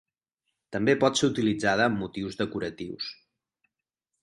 També 0.75 0.95
pot 1.03 1.19
ser 1.19 1.29
utilitzada 1.33 1.85
amb 1.91 2.03
motius 2.05 2.41
decoratius. 2.41 3.13